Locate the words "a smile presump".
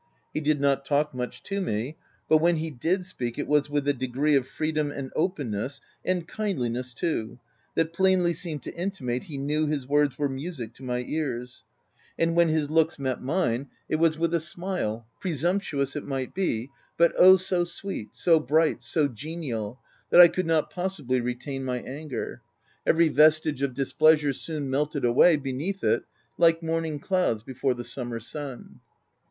14.33-15.61